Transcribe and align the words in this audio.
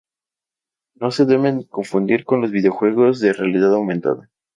No 0.95 1.11
se 1.11 1.25
deben 1.25 1.61
confundir 1.61 2.25
con 2.25 2.41
los 2.41 2.49
videojuegos 2.49 3.19
de 3.19 3.33
realidad 3.33 3.75
aumentada. 3.75 4.31